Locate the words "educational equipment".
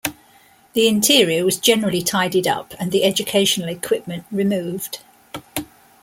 3.03-4.25